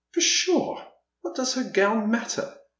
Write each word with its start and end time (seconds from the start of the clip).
"Pshaw, 0.13 0.83
what 1.21 1.35
does 1.35 1.53
her 1.53 1.63
gown 1.63 2.09
matter? 2.09 2.57